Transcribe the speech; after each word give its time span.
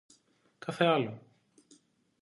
Κάθε 0.59 0.85
άλλο 0.85 1.21